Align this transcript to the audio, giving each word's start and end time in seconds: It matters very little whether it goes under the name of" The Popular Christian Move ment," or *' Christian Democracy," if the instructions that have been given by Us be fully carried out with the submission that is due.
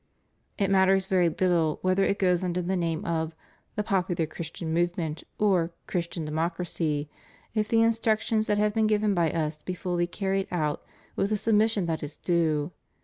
It 0.57 0.71
matters 0.71 1.05
very 1.05 1.29
little 1.29 1.77
whether 1.83 2.03
it 2.03 2.17
goes 2.17 2.43
under 2.43 2.59
the 2.63 2.75
name 2.75 3.05
of" 3.05 3.35
The 3.75 3.83
Popular 3.83 4.25
Christian 4.25 4.73
Move 4.73 4.97
ment," 4.97 5.23
or 5.37 5.73
*' 5.79 5.85
Christian 5.85 6.25
Democracy," 6.25 7.07
if 7.53 7.67
the 7.67 7.83
instructions 7.83 8.47
that 8.47 8.57
have 8.57 8.73
been 8.73 8.87
given 8.87 9.13
by 9.13 9.29
Us 9.29 9.61
be 9.61 9.75
fully 9.75 10.07
carried 10.07 10.47
out 10.49 10.83
with 11.15 11.29
the 11.29 11.37
submission 11.37 11.85
that 11.85 12.01
is 12.01 12.17
due. 12.17 12.71